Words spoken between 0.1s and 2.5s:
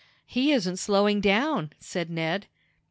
"He isn't slowing down," said Ned.